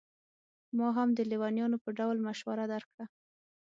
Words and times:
ما 0.77 0.87
هم 0.97 1.09
د 1.17 1.19
لېونیانو 1.31 1.77
په 1.83 1.89
ډول 1.97 2.17
مشوره 2.27 2.65
درکړه. 2.73 3.05